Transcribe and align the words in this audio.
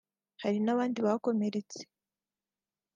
hari 0.43 0.57
n’abandi 0.61 0.97
bakomeretse 1.05 1.79